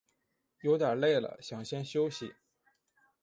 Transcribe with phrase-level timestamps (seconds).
[0.61, 2.33] 有点累了想先休息